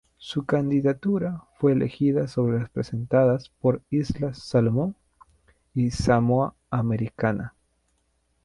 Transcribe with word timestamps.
Su 0.17 0.45
candidatura 0.47 1.43
fue 1.59 1.73
elegida 1.73 2.27
sobre 2.27 2.57
las 2.59 2.71
presentadas 2.71 3.49
por 3.61 3.83
Islas 3.91 4.39
Salomón 4.39 4.95
y 5.75 5.91
Samoa 5.91 6.55
Americana. 6.71 7.53